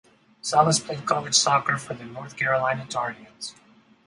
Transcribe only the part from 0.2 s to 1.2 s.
Salas played